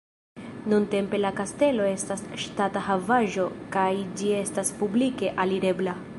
Nuntempe 0.71 1.19
la 1.19 1.31
kastelo 1.39 1.85
estas 1.89 2.23
ŝtata 2.45 2.85
havaĵo 2.87 3.49
kaj 3.77 3.87
ĝi 4.21 4.35
estas 4.43 4.75
publike 4.83 5.35
alirebla. 5.45 5.99